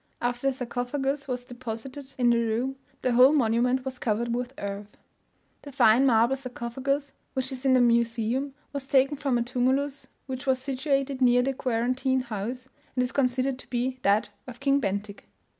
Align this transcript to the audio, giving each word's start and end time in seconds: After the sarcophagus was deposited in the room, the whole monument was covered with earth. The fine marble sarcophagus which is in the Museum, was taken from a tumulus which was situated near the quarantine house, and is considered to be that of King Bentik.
After 0.19 0.47
the 0.47 0.53
sarcophagus 0.53 1.27
was 1.27 1.45
deposited 1.45 2.15
in 2.17 2.31
the 2.31 2.39
room, 2.41 2.75
the 3.03 3.11
whole 3.11 3.33
monument 3.33 3.85
was 3.85 3.99
covered 3.99 4.33
with 4.33 4.51
earth. 4.57 4.97
The 5.61 5.71
fine 5.71 6.07
marble 6.07 6.35
sarcophagus 6.35 7.13
which 7.35 7.51
is 7.51 7.65
in 7.67 7.75
the 7.75 7.81
Museum, 7.81 8.55
was 8.73 8.87
taken 8.87 9.15
from 9.15 9.37
a 9.37 9.43
tumulus 9.43 10.07
which 10.25 10.47
was 10.47 10.57
situated 10.59 11.21
near 11.21 11.43
the 11.43 11.53
quarantine 11.53 12.21
house, 12.21 12.67
and 12.95 13.03
is 13.03 13.11
considered 13.11 13.59
to 13.59 13.69
be 13.69 13.99
that 14.01 14.29
of 14.47 14.59
King 14.59 14.79
Bentik. 14.79 15.29